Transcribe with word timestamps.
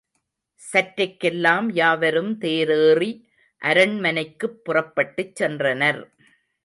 சற்றைக்கெல்லாம் 0.61 1.67
யாவரும் 1.73 2.31
தேரேறி 2.41 3.11
அரண்மனைக்குப் 3.61 4.59
புறப்பட்டுச் 4.63 5.43
சென்றனர். 5.43 6.01